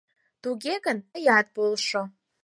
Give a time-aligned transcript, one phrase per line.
[0.41, 2.01] Туге гын, тыят полшо.